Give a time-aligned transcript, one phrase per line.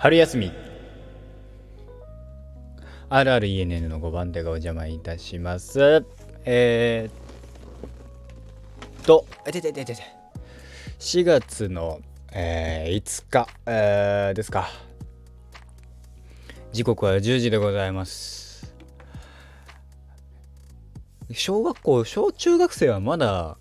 [0.00, 0.52] 春休み。
[3.10, 6.06] RRENN の5番手がお邪魔いたします。
[6.44, 10.02] えー、っとえててててて。
[11.00, 11.98] 4月の、
[12.32, 14.68] えー、5日、えー、ですか。
[16.70, 18.72] 時刻は10時でございます。
[21.32, 23.58] 小学校小中学生はまだ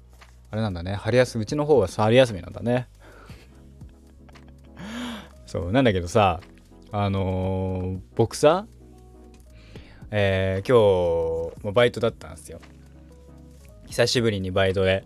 [0.52, 0.94] あれなんだね。
[0.94, 2.88] 春休みうちの方は春休みなんだね。
[5.48, 6.42] そうなんだけどさ
[6.92, 8.68] あのー、僕さ
[10.12, 12.62] えー、今日バイトだったんですよ。
[13.88, 15.04] 久しぶりにバイトで。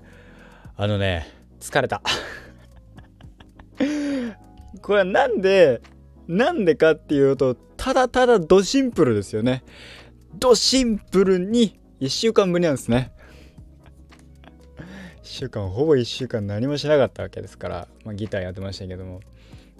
[0.76, 1.28] あのね
[1.60, 2.02] 疲れた。
[4.82, 5.82] これはなんで
[6.28, 9.64] なんでかっていうとただただドシンプルですよね。
[10.36, 13.12] ドシンプルに1週間ぶりなんですね。
[14.78, 14.84] 1
[15.24, 19.22] 週間ほぼ1週間何もしなかったわけですから、まあ、ギターやってましたけども。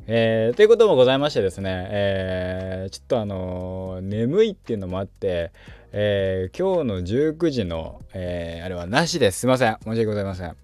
[0.08, 5.52] えー、ということもございましてですね、えー、ちょっとあのー、眠いっていうのもあって、
[5.92, 9.42] えー、今日の19時の、えー、あれはなしです。
[9.42, 9.78] すいません。
[9.84, 10.56] 申し訳ございません。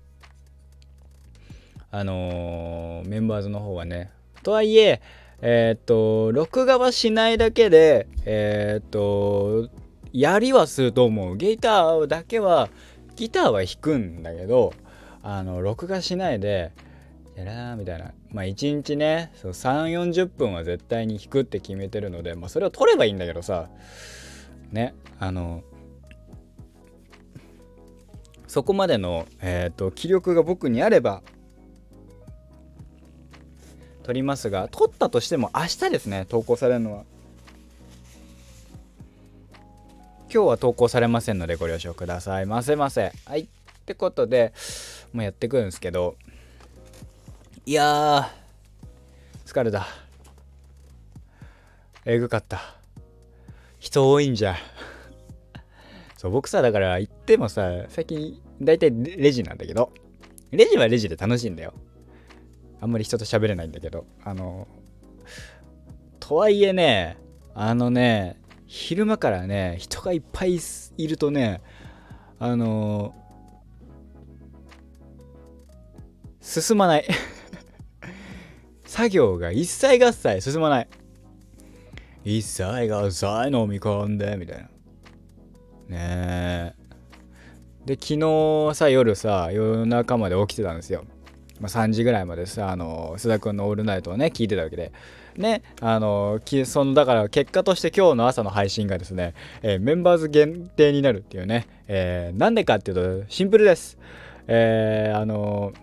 [1.92, 4.12] あの、メンバーズの方はね。
[4.44, 5.02] とはいえ、
[5.42, 9.70] え、っと、録画はしないだけで、え、っと、
[10.12, 11.38] やりはすると思う。
[11.38, 12.70] ギターだけは、
[13.16, 14.74] ギターは弾くんだけど、
[15.22, 16.72] あの、録画しないで、
[17.38, 18.14] やらーみたいな。
[18.32, 23.70] まあ1日ねそう3 4 0分は絶対に弾くって決めてるので、まあ、それを取ればいいんだけどさ
[24.72, 25.64] ねあの
[28.48, 31.22] そこまでの、えーと、気力が僕にあれば
[34.04, 37.04] 取りますが取ったとしても明日ですね投稿されるのは。
[40.34, 42.46] 今日は投稿されませんのでご了承ください。
[42.46, 43.14] ませませ。
[43.26, 43.42] はい。
[43.42, 43.48] っ
[43.86, 44.54] てことで
[45.14, 46.16] もうやってくるんですけど
[47.68, 48.32] いや
[49.46, 49.86] 疲れた。
[52.06, 52.62] えぐかった。
[53.78, 54.56] 人多いんじゃ。
[56.16, 59.92] そう僕さだから行ってもさ最近大体レジなんだけど。
[60.52, 61.74] レジはレジで楽しいんだよ。
[62.80, 64.06] あんまり人と喋れないんだけど。
[64.24, 64.66] あの
[66.22, 67.18] とはいえね
[67.54, 70.58] あのね昼間からね人がいっぱい
[70.98, 71.62] いるとね
[72.40, 73.14] あの
[76.40, 77.06] 進まない。
[78.88, 80.88] 作業が一切合切進まない。
[82.24, 84.64] 一切合切飲み込んで、みたいな。
[84.64, 84.70] ね
[85.92, 86.74] え。
[87.86, 91.06] で、昨日さ、夜さ、夜中まで起きてたんですよ。
[91.60, 94.92] まあ、3時ぐらいまでさ、あの、須田くんのオールナイトをね、聞いてたわけで。
[95.36, 103.98] ね、あの、その、だから結果として今日の朝の配信がですね、えー、メンバーズ限定になるっていうね、えー、なんでかっていうと、シンプルです。
[104.48, 105.74] えー、あの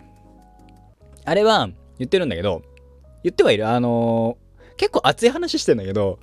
[1.23, 2.63] あれは言ってるんだけど、
[3.25, 3.67] 言ってはいる。
[3.67, 6.19] あのー、結構熱い話してんだけど、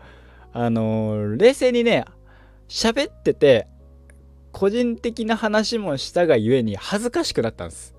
[0.53, 2.05] あのー、冷静にね、
[2.69, 3.67] 喋ってて、
[4.53, 7.97] 個人的な話もしたがゆえに恥ずかしくなったんです。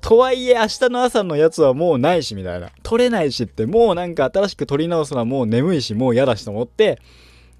[0.00, 2.70] とはいえ明日の朝のやつはもうないしみたいな。
[2.82, 6.98] 撮れないしってもうなんか新しく撮り直すのはもう眠いしもう嫌だしと思って、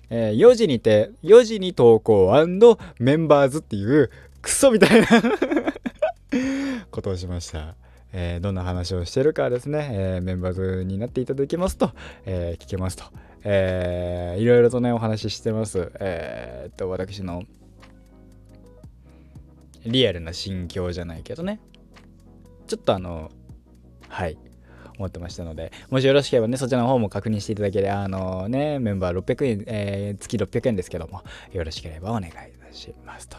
[0.09, 2.32] えー、4時にて、4時に投稿
[2.98, 4.10] メンバーズっていう
[4.42, 5.06] クソみたいな
[6.91, 7.76] ことをしました。
[8.12, 11.93] えー、どんな話をしてるかですね、えー、メンバーズになっていただきますと、
[12.26, 13.04] えー、聞けますと、
[13.44, 15.93] えー、いろいろとね、お話ししてます。
[16.00, 17.44] えー、っと、私の
[19.84, 21.60] リアルな心境じゃないけどね、
[22.66, 23.31] ちょっとあの、
[24.09, 24.37] はい、
[24.98, 31.22] 思ってましたので、もしよろしければね、そちらの方も確認していただければ、あのね、メンバー600円、えー、月600円ですけども、
[31.53, 33.38] よろしければお願いいたしますと。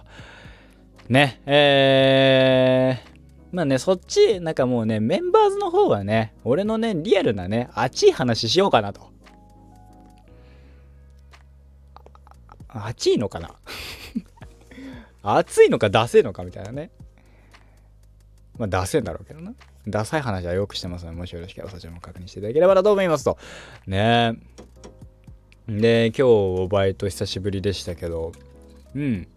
[1.09, 3.10] ね、えー、
[3.51, 9.12] まあね、そっち、なんかもうね、メンバーズの方はね、俺のね、リアルなね、熱い話しようかなと。
[12.69, 13.56] 熱いのかな？
[15.23, 16.90] 熱いのかダセいのかみたいなね。
[18.58, 19.53] まあ、ダセんだろうけどな。
[19.87, 23.37] ダサい話はよくしてますので、もしよろしければそちらも確認していただければなと思いますと。
[23.87, 24.37] ね
[25.67, 28.31] えで、今日バイト久しぶりでしたけど、
[28.93, 29.28] うん。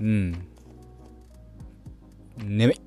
[0.00, 0.46] うん。
[2.38, 2.80] 眠い。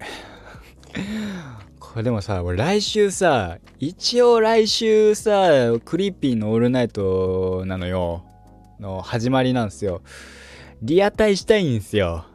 [1.80, 5.50] これでもさ、俺来週さ、一応来週さ、
[5.84, 8.24] クリーピーのオールナイトなのよ。
[8.80, 10.02] の始まりなんですよ。
[10.82, 12.26] リアタイしたいんですよ。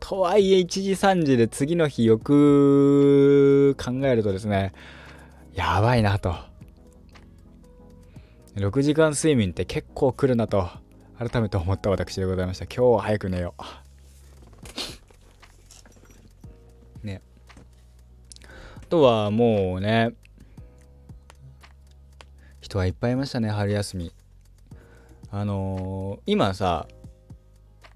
[0.00, 4.72] とはいえ1時3時で次の日よく考えるとですね、
[5.54, 6.34] やばいなと。
[8.56, 10.68] 6時間睡眠って結構来るなと、
[11.18, 12.64] 改めて思った私でございました。
[12.64, 13.87] 今日は早く寝よう。
[18.88, 20.14] とはもうね
[22.60, 24.12] 人はいっぱいいましたね春休み。
[25.30, 26.88] あのー、今さ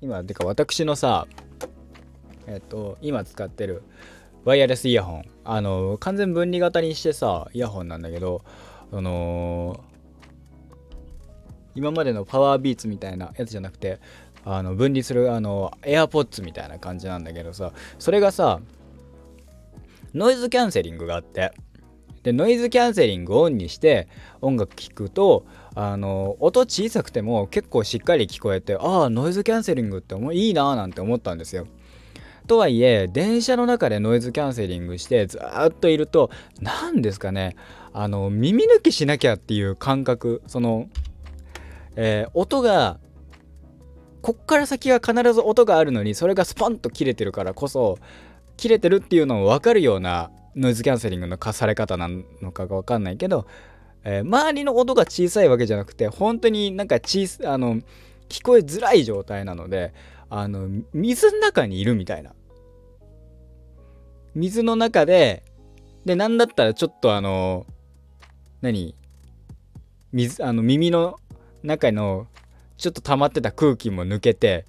[0.01, 1.27] 今てか私のさ
[2.47, 3.83] えっと今使ってる
[4.45, 8.45] ワイヤレスイヤホンあのー、完全分離型にしてさイヤホンなんだけど
[8.93, 9.93] あのー
[11.75, 13.99] 今までのパワービーツみたいなやつじゃなくて
[14.45, 18.61] あの分離するあの AirPods みたいな感じなんだけどさそれがさ
[20.15, 21.53] ノイズキャンセリングがあって
[22.23, 24.09] でノイズキャンセリングをオンにして
[24.41, 25.45] 音楽聴くと
[25.75, 31.67] あの音小さくても結構しっかり聞こえてああノイズキャンセリングっていいなーなんて思ったんですよ。
[32.47, 36.31] とはいえ電車の中でノイズキャンセリングしてずっといると
[36.61, 37.57] 何ですかね
[37.93, 40.89] あの耳抜きしなきゃっていう感覚その
[41.97, 42.99] えー、音が
[44.23, 47.99] こっから先は必ず音があるのにそれがスポンと切れてるからこそ
[48.57, 53.47] 切れてるっていうのも分かるようなノイズキャンセリングの課され方なのかが分かんないけど、
[54.05, 57.77] えー、周りの音が小さいわけじゃなくて本当になんか小あの
[58.29, 59.95] 聞こえづらい状態なので
[60.31, 62.33] あの水の中にいるみたいな。
[64.35, 65.45] 水の中で
[66.05, 67.67] でなんだったらちょっとあの
[68.63, 68.95] 何？
[70.13, 71.19] 水あの耳の
[71.63, 72.27] 中の
[72.77, 74.67] ちょっと溜まってた空気も抜けて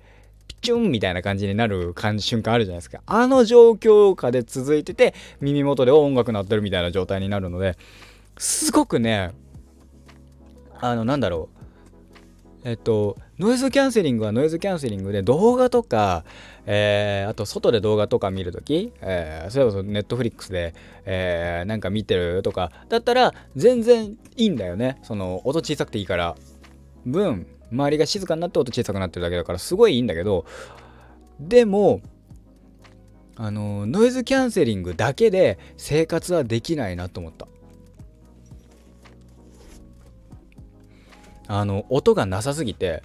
[0.64, 3.02] チュンみたいな感じになる感じ瞬間あるじゃないですか。
[3.06, 7.78] あの状況下で続いてて耳元で音楽鳴ってるみたいな状態になるので
[8.38, 9.32] すごくね
[10.80, 11.64] あのなんだろう。
[12.66, 16.24] えっとノイズキャンセリングはノイズキャンセリングで動画とか、
[16.66, 20.74] えー、あと外で動画とか見るとき、えー、それこそネットフリックスで、
[21.04, 25.00] えー、なんか見てるとかだったら全然いいんだよね。
[25.04, 26.36] その音小さくていいから。
[27.06, 30.46] 分周りが静かになって音小さくなってるだけだからすごいいいんだけど
[31.40, 32.02] でも
[33.36, 37.48] あのノイズキャンセリングだけで生活はできないなと思った。
[41.48, 43.04] あの音がなさすぎて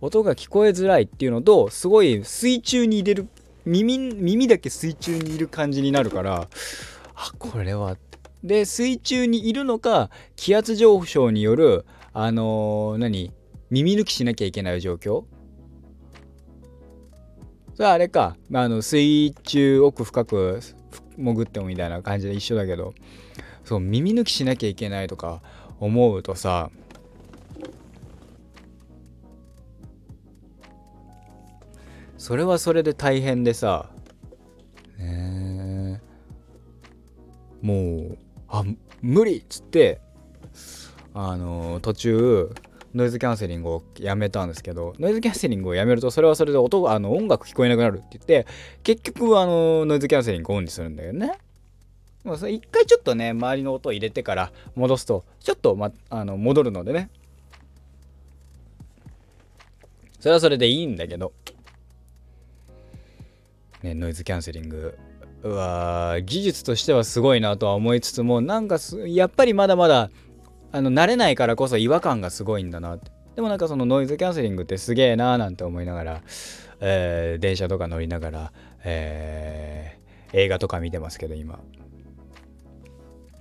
[0.00, 3.28] 音が聞こえづらいっていうのとすごい水中に入れる
[3.66, 6.48] 耳耳だけ水中にいる感じになるから
[7.14, 7.96] あこれは。
[8.42, 13.32] で水中にいるのか気圧上昇によるあのー、何？
[13.82, 15.24] 耳抜きしなきゃいけない状況。
[17.74, 20.60] それはあれか、まあ、あの水中奥深く
[21.16, 22.94] 潜ってもみたいな感じで一緒だけど。
[23.64, 25.40] そう耳抜きしなきゃいけないとか
[25.80, 26.70] 思うとさ
[32.18, 33.90] それはそれで大変でさ
[34.98, 36.00] ね
[37.62, 38.18] もう
[38.48, 38.64] あ
[39.00, 40.00] 無理っつって
[41.14, 42.54] あの途中
[42.94, 48.46] ノイズキャンセリングをやめたんですけどノイズキャンセリングをやめるとそれはそれで音あの音楽聞こえなくなるって言って
[48.82, 51.32] 結局あのノイズキャンセリングをオンにするんだよね。
[52.22, 57.10] まあ、それ一回ちょっとね周りの音を入れてから戻すとちょっと、ま、あの戻るのでね。
[60.20, 61.32] それはそれでいいんだけど、
[63.82, 64.96] ね、ノイズキャンセリング。
[65.42, 70.10] は技術としてはすごいなとは思いつつもなんかやっぱりまだまだ
[70.74, 73.12] あの慣れないからこそ違和感がすごいんだなって。
[73.36, 76.22] でもなんかそのノイズキャンセリングってすげえなーなんて思いながら、
[76.80, 81.60] えー、電車とか乗りながら、えー、映画とか見てますけど今。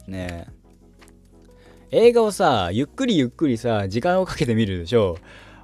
[0.06, 0.48] ね
[1.92, 2.06] え。
[2.06, 5.18] 映画をさゆっくりゆっくりさ時間をかけて見るでしょ。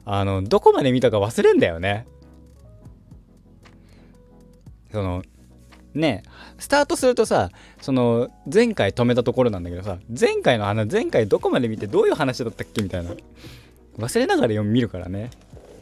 [0.05, 2.08] あのどこまで見たか忘れんだよね。
[4.91, 5.22] その
[5.93, 6.24] ね
[6.58, 7.50] スタートするとさ
[7.81, 13.12] その前回止めたところなんだけどさ前回の話前回どこまで見てどういう話だったっけみたいな。
[14.00, 15.29] 忘れながら読み見るからね。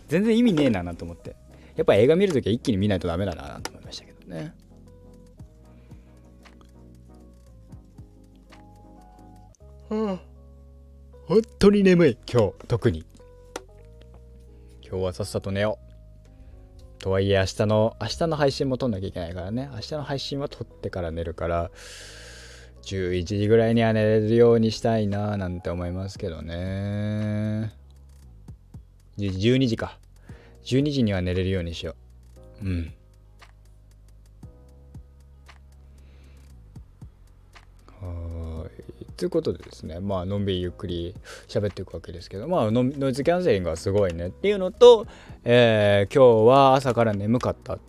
[0.07, 1.35] 全然意味ねえななと思って。
[1.75, 4.53] やっぱ映画見るときは一気に見ないとダメだなと思いましたけどね。
[9.89, 10.19] はあ。
[11.27, 12.53] 本当に眠い今日。
[12.67, 13.05] 特に。
[14.81, 15.86] 今日はさっさと寝よう。
[17.07, 19.69] とはいえ明日の明日の配信も撮んなきゃいけないからね。
[19.73, 21.71] 明日の配信は撮ってから寝るから
[22.81, 27.73] 11時ぐらいには寝れるようにしたいななんて思いますけどね。
[29.17, 29.97] 12時か。
[30.65, 31.95] 12時には寝れるようにしよ
[32.61, 32.65] う。
[32.65, 32.93] うん。
[39.17, 41.15] ということでですねまあのんびりゆっくり
[41.47, 45.07] 喋っていくわけですけどまあノイズキャンセリングはすごいねっていうのと、
[45.43, 47.79] えー、今日は朝から眠かった。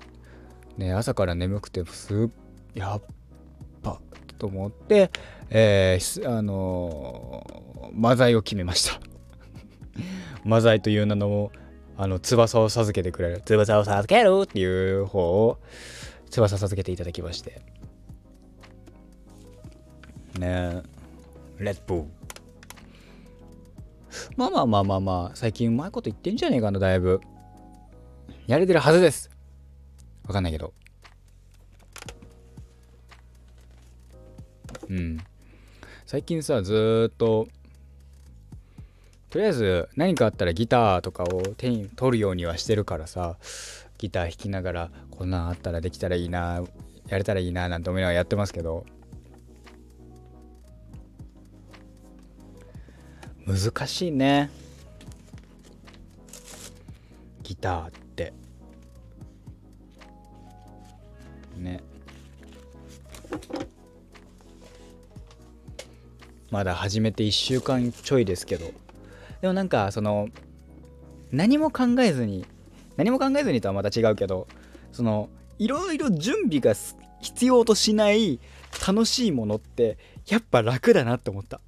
[0.79, 2.31] ね朝から眠くてす
[2.75, 3.03] やっ
[3.83, 4.01] ぱ
[4.39, 5.11] と思って、
[5.51, 8.99] えー、あのー、マザイを決めました。
[10.45, 11.53] マザイという名の
[11.99, 15.59] あの翼を授けてくれる翼を授けるっていう方を
[16.31, 17.61] 翼授けていただきまして。
[20.39, 20.83] ね。
[20.85, 20.98] え
[21.59, 22.09] レッドブ
[24.37, 27.21] まあまあまあまあまあ最近うまいこと言ってんじゃねえかなだいぶ。
[28.47, 29.31] やれてるはずです。
[30.27, 30.73] わかんないけど。
[34.89, 35.19] うん。
[36.07, 37.49] 最近さずっと
[39.31, 43.37] とりあえず何かあったらギターとかを手に取るようにはしてるからさ
[43.99, 46.63] ギター弾きながらこんなんあったらできたらいいな
[47.09, 48.87] やれたらいいななんて思いながらやってますけど。
[53.49, 54.51] 難しいね。
[57.43, 58.35] ギターって。
[61.57, 61.81] ね。
[66.51, 68.67] まだ始めて1週間ちょいですけど。
[69.41, 70.29] でもなんかその
[71.33, 72.45] 何も考えずに
[72.99, 74.47] 何も考えずにとはまた違うけど
[74.93, 76.75] そのいろいろ準備が
[77.21, 78.41] 必要としない
[78.87, 81.61] 楽しいものってやっぱ楽だなって思った。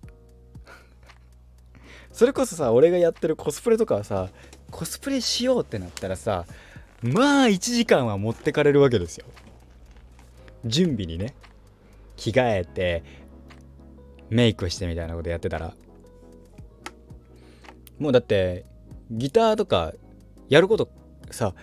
[2.12, 4.29] それこそさ俺がやってるコスプレとかはさ
[4.71, 6.45] コスプレしようってなったらさ
[7.02, 9.26] まあ1時間は持ってかれるわけですよ。
[10.64, 11.35] 準備にね。
[12.17, 13.02] 着替えて
[14.29, 15.75] メイクしてみたいなことやってたら。
[17.99, 18.67] もうだって
[19.11, 19.93] ギターとか
[20.49, 20.88] やること
[21.31, 21.55] さ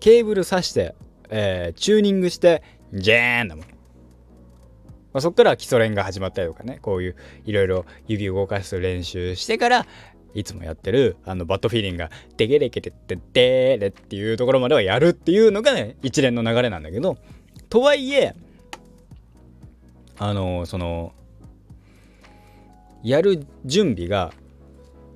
[0.00, 0.94] ケーブル挿して、
[1.28, 3.66] えー、チューニングしてジェーンだもん、
[5.12, 9.86] まあ、そっから基礎練が始まったりとかねこういういろいろ指動かす練習してから
[10.34, 17.18] いつもやってるあのバッドフィーリングがデゲレケテテテレっていうところまではやるっていうのがね一連の流れなんだけど
[17.68, 18.34] とはいえ
[20.18, 21.12] あのその
[23.02, 24.32] やる準備が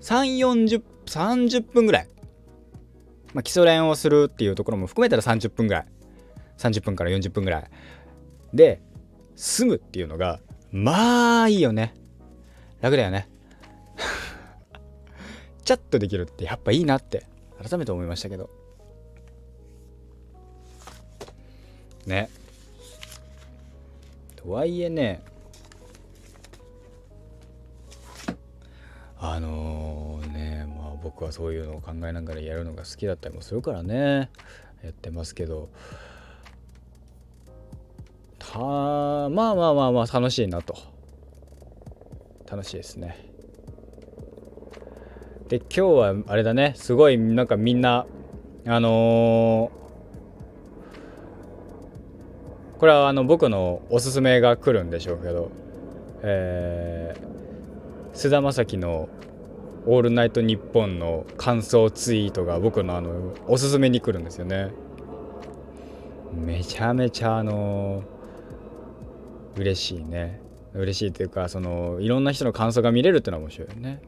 [0.00, 2.08] 3 4 0 30分ぐらい、
[3.32, 5.86] まあ、基礎練をするっていうところも含めたら30分ぐらい。
[6.58, 7.70] 30分から40分ぐらい。
[8.52, 8.80] で
[9.36, 10.40] 済むっていうのが
[10.72, 11.94] まあいいよね。
[12.80, 13.28] 楽だよね。
[15.64, 17.26] チャッとできるってやっぱいいなって
[17.62, 18.50] 改めて思いましたけど。
[22.06, 22.28] ね。
[24.36, 25.22] とはいえね
[29.16, 34.30] あのー、ねまあ僕はそういうのを考えながらやるのが好きだったりもするからね。
[34.82, 35.70] やってますけど。
[38.54, 40.76] たまあまあまあまあ楽しいなと。
[42.48, 43.16] 楽しいですね。
[45.48, 46.74] で今日はあれだね。
[46.76, 48.06] すごいなんかみんな
[48.66, 55.50] あのー、これはあの僕のおすすめが来るんでしょうけど
[56.22, 57.34] えー
[58.14, 59.08] 菅田将暉の
[59.86, 64.70] 「オールナイトニッポン」の感想ツイートが僕のあのおすすめに来るんですよね。
[66.32, 68.04] めちゃめちゃあの
[69.56, 70.40] 嬉しいね。
[70.74, 74.02] 嬉しいというかそのいろんな人の感想が見れるってのは面白いよね。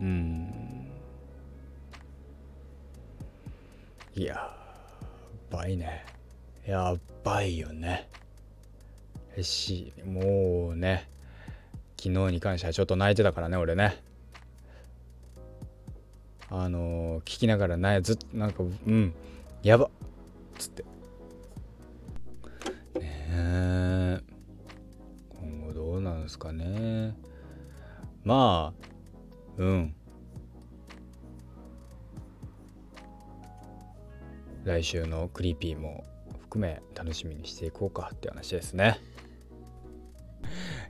[0.00, 0.86] うん。
[4.14, 4.56] いや
[5.50, 6.04] ばいね。
[6.66, 8.08] やばいよね。
[9.36, 9.50] 嬉。
[9.50, 11.08] しい、もうね、
[11.96, 14.02] 昨日に関してはちょっと泣いてたからね、俺ね。
[16.48, 19.14] あのー、聞きながらね、ずっと、なんか、うん、
[19.62, 19.90] やばっ
[20.58, 20.82] つって。
[22.98, 24.20] ねえ。
[25.28, 27.14] 今後どうなんですかね。
[28.24, 28.90] まあ、
[29.58, 29.94] うん。
[34.64, 36.04] 来週のクリーピーも
[36.40, 38.98] 含め楽しみにしていこうかって話ですね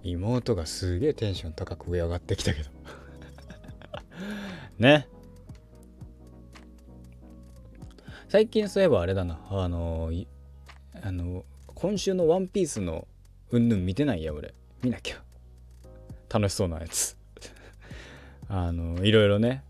[0.02, 2.70] 妹がすげえテンション高く上上がってきたけど
[4.78, 5.06] ね
[8.30, 10.12] 最近そういえばあれだなあの
[11.02, 11.44] あの
[11.74, 13.08] 今週の「ワンピースの
[13.50, 15.20] うんぬん見てないや俺見なきゃ
[16.32, 17.16] 楽しそうなやつ
[18.48, 19.64] あのいろいろね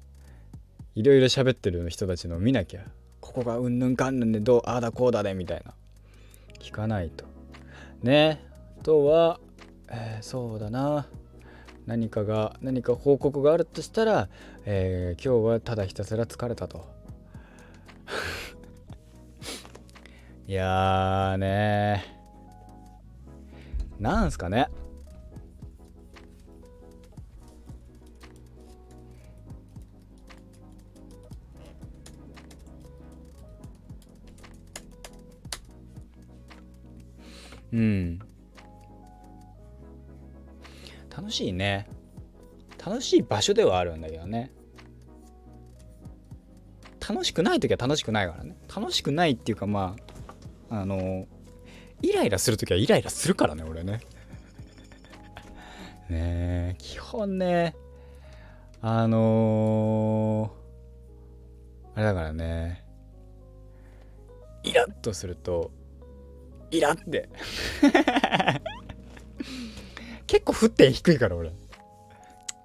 [0.95, 2.85] いろいろ喋ってる人たちの見なきゃ
[3.23, 5.73] ここがうんぬんかんぬんでどうああだこうだでみたいな
[6.59, 7.25] 聞かないと。
[8.02, 8.40] ね。
[8.79, 9.40] あとは、
[9.88, 11.09] えー、そうだな。
[11.87, 14.29] 何かが何か報告があるとしたら、
[14.67, 17.00] えー、今日はただひたすら疲れたと。
[20.50, 22.04] いやーね
[24.00, 24.66] なんすかね。
[37.73, 38.19] うん。
[41.16, 41.88] 楽しいね。
[42.85, 44.50] 楽しい場所ではあるんだけどね。
[47.09, 48.57] 楽しくない時は楽しくないからね。
[48.75, 50.10] 楽しくないっていうかまあ
[50.71, 51.27] あの
[52.00, 54.00] イライラする時はイライラするからね俺ね。
[56.09, 57.75] ねえ基本ね
[58.81, 62.85] あのー、あれだからね
[64.62, 65.71] イラッとすると
[66.71, 67.29] イラって。
[70.27, 71.49] 結構沸点低いから俺。
[71.49, 71.53] っ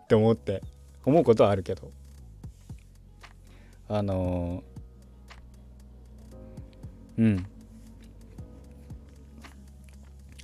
[0.08, 0.62] て思って。
[1.04, 1.92] 思うことはあるけど。
[3.88, 7.48] あのー、うん。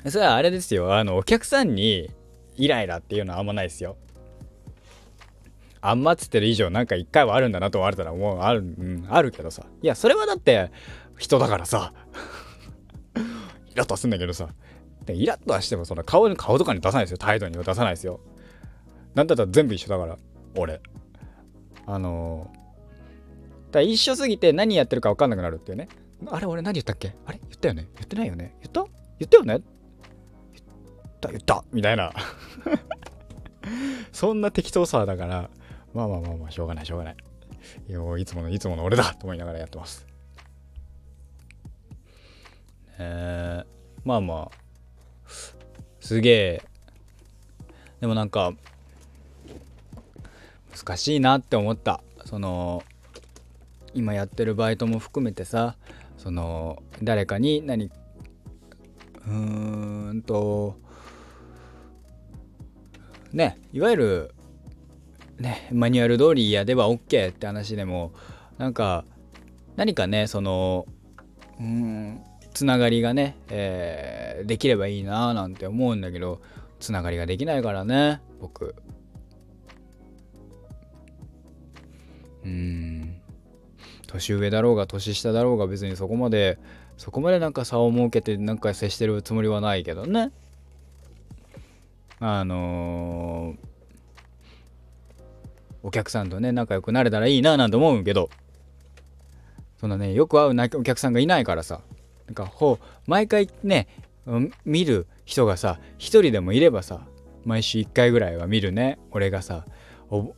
[0.10, 0.96] それはあれですよ。
[0.96, 2.10] あのお客さんに
[2.56, 3.98] イライラっていうのはあんまないですよ。
[5.82, 9.66] あんまっつってる以上なんか一回はあるんだなと思われたらもうある、うん、あるけどさ。
[9.82, 10.72] いやそれはだって
[11.18, 11.94] 人だからさ。
[13.74, 14.50] イラッとはすんだけどさ。
[15.06, 17.18] でイラッとはしてもその顔に顔とかに出さないですよ。
[17.18, 18.20] 態度には出さないですよ。
[19.16, 20.18] なんだったら全部一緒だから。
[20.56, 20.82] 俺。
[21.88, 25.90] あのー、だ一緒すぎて何やってるか分かんなくなるっていうね。
[26.28, 27.16] あれ俺何言ったっけ？
[27.26, 27.40] あれ？
[27.40, 27.90] 言ったよね？
[27.96, 28.54] 言ってないよね？
[28.62, 28.86] 言った？
[29.20, 29.64] 言ったよね？
[31.22, 32.12] った言ったみたいな。
[34.12, 35.50] そんな適当さだから
[35.94, 37.16] まあまあまあまあしょうがないしょうがない。
[37.88, 40.08] いやいつものいつもの俺だと思いながらやってます。
[42.98, 43.66] えー、
[44.04, 44.62] まあまあ。
[46.00, 46.64] すげえ。
[48.00, 48.54] でもなんか
[50.76, 52.02] 難しいなって思った。
[52.26, 52.84] その
[53.94, 55.76] 今やってるバイトも含めてさ
[56.18, 60.78] その誰かに何うーんと
[63.34, 64.36] ねいわゆる
[65.40, 68.12] ねマニュアル通りやでは OK って話でも
[68.58, 69.06] なんか
[69.76, 70.86] 何かねその
[71.60, 72.22] うん
[72.54, 76.42] つながりがね、えー、できればいいななんて思うんだけど
[76.80, 78.76] つながりができないからね僕。
[82.44, 83.22] うん。
[84.08, 86.60] 年上だろうが年下だろうが別にそこまで
[86.98, 90.32] そこまでなんか差を設けてなんか接してるつもりはないけどね。
[92.22, 93.58] あのー、
[95.82, 98.30] お客さんとね仲良くなれたらいいななんて思うけど
[99.80, 101.82] そんなねよく会うお客さんがいないからさ
[102.28, 103.88] なんかほう毎回ね
[104.64, 107.02] 見る人がさ一人でもいればさ
[107.44, 109.66] 毎週1回ぐらいは見るね俺がさ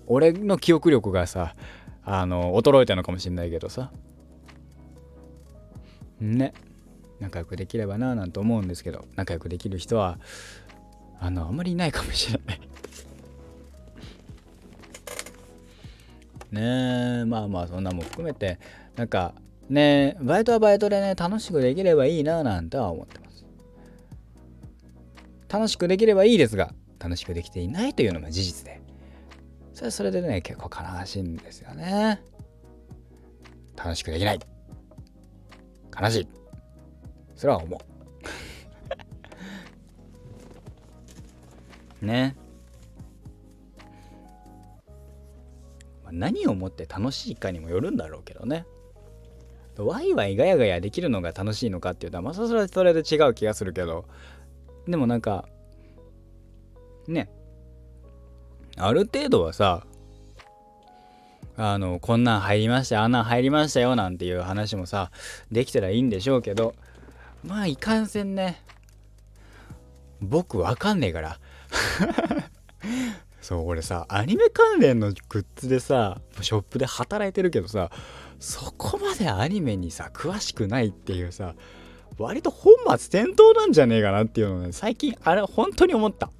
[0.07, 1.55] 俺の記憶力がさ
[2.05, 3.91] あの衰えたのかもしんないけどさ。
[6.21, 6.53] ね
[7.19, 10.19] 仲良くできればななんて思うんですけど仲良くできる人は
[11.23, 12.59] あのあんまりいないかもしれない。
[16.51, 18.59] ねえまあまあそんなも含めて
[18.97, 19.33] なんか
[19.69, 23.45] ねバイトはバイトでね楽しくできればいいななんては思ってます。
[25.47, 28.81] 楽しくできればいいですが楽しくできていないというのが事実で。
[29.73, 32.21] それはそれでね結構悲しいんですよね。
[33.77, 34.39] 楽しくできない。
[35.99, 36.27] 悲しい。
[37.37, 37.79] それは思う。
[42.03, 42.35] ね。
[46.11, 48.65] 何をもって楽しいかにもよるんだろうけどね。
[49.77, 54.05] ワイワイガヤガヤできるのが楽しいのかっていうとまあそれはそれで違う気がするけど。
[54.87, 55.47] でもなんか
[57.07, 57.29] ね。
[58.77, 59.85] ある程度はさ
[61.55, 65.11] あのこんなん入りましたあんなん入りましたよなんていう話もさ
[65.51, 66.73] できたらいいんでしょうけど
[67.43, 68.61] まあいかんせんね。
[70.21, 71.39] 僕わかんねえから。
[73.41, 77.91] そう俺さアニメ関連のグッズでさショップで働いてるけどさ
[78.39, 81.55] そこまでアニメにさ詳しくないっていうさ
[82.17, 86.31] 割と本末転倒なんじゃねえかなっていうのね最近あれ本当に思った。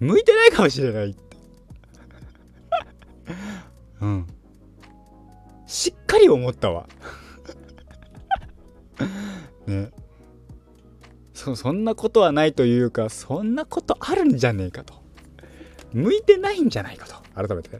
[0.00, 1.36] 向いてないかもしれないって。
[4.02, 4.26] うん。
[5.66, 6.88] しっかり思ったわ。
[9.66, 9.90] ね。
[11.44, 14.94] そ そんなことはないというかそんなことあるんじゃねえかと。
[15.92, 17.14] 向いてないんじゃないかと。
[17.34, 17.70] 改めて、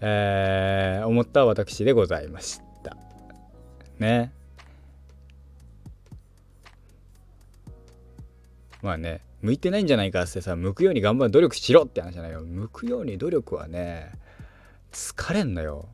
[0.00, 2.96] えー、思った私でございました。
[3.98, 4.32] ね。
[8.82, 12.42] まあね向いてないんじゃないかってさ向くように頑張る努力しろって話じゃないよ。
[12.42, 14.12] 向くように努力はね
[14.92, 15.88] 疲れんのよ。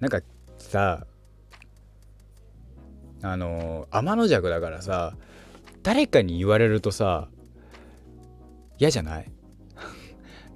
[0.00, 0.20] なんか
[0.58, 1.06] さ
[3.26, 5.14] あの天の弱だからさ
[5.82, 7.28] 誰かに言われるとさ
[8.78, 9.32] 嫌じゃない？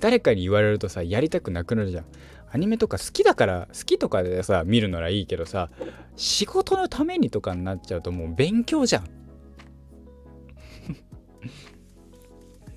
[0.00, 2.04] 誰かに言われるとさ やりたくなくなるじゃん。
[2.50, 5.70] アニメとか好きだから好きとかでさ見るならいいけどさ
[6.16, 9.04] 仕事のためにとかになっちゃうともう勉強じゃん。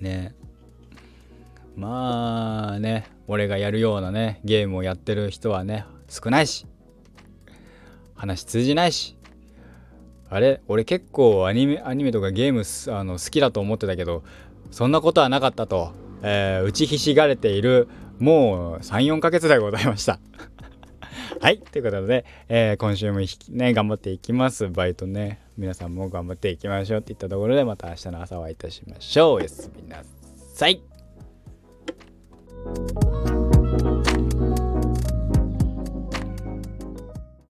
[0.00, 0.34] ね。
[1.76, 6.66] まあね俺がやるようなねゲームをやってる人はね少ないし
[8.14, 9.16] 話通じないし
[10.32, 10.60] あれ？
[10.66, 12.62] 俺結構アニメアニメとかゲーム
[12.96, 14.22] あの好きだと思ってたけど
[14.70, 15.92] そんなことはなかったと、
[16.22, 20.18] えー、打ちひしがれているもう34ヶ月でございました。
[21.40, 23.18] はいということで、えー、今週も
[23.50, 24.68] ね頑張っていきます。
[24.68, 29.34] バイトね皆さんも頑張っていきましょうっていったところでまた明日の朝お会いいたしましょう。
[29.34, 30.02] おやすみな
[30.54, 30.80] さい。